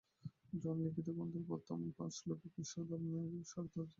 জন-লিখিত 0.53 1.07
গ্রন্থের 1.09 1.43
প্রথম 1.49 1.77
পাঁচ 1.97 2.11
শ্লোকেই 2.17 2.51
খ্রীষ্টধর্ম্মের 2.53 3.23
সারতত্ত্ব 3.43 3.77
নিহিত। 3.77 3.89